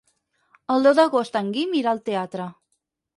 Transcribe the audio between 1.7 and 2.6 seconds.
irà al teatre.